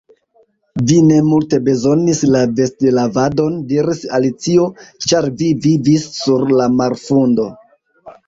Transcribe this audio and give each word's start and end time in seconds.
"Vi 0.91 0.95
ne 1.09 1.17
multe 1.25 1.57
bezonis 1.65 2.21
la 2.35 2.39
vestlavadon," 2.59 3.59
diris 3.73 4.01
Alicio 4.19 4.65
"ĉar 5.05 5.29
vi 5.43 5.51
vivis 5.69 6.07
sur 6.23 6.47
la 6.61 6.69
marfundo." 6.81 7.47